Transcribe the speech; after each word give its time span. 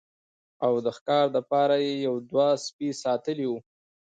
او 0.65 0.73
د 0.85 0.87
ښکار 0.97 1.25
د 1.35 1.37
پاره 1.49 1.77
يې 1.85 1.93
يو 2.07 2.15
دوه 2.29 2.47
سپي 2.65 2.89
ساتلي 3.03 3.45
وو 3.49 3.57